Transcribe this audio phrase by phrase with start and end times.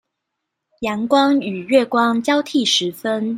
[0.79, 3.29] 陽光與月光交替時分